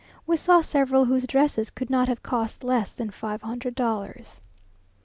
[0.25, 4.41] We saw several whose dresses could not have cost less than five hundred dollars.